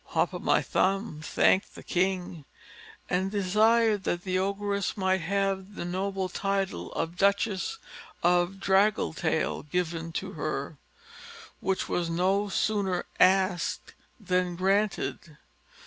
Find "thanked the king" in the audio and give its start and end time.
1.23-2.43